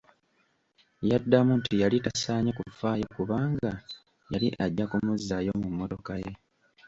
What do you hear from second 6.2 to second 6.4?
ye.